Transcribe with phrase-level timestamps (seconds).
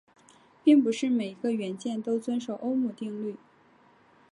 [0.63, 3.35] 并不是每一种元件都遵守欧姆定律。